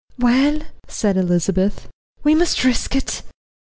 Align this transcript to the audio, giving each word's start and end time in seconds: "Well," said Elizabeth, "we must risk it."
"Well," 0.17 0.61
said 0.87 1.15
Elizabeth, 1.15 1.87
"we 2.23 2.33
must 2.33 2.63
risk 2.63 2.95
it." 2.95 3.21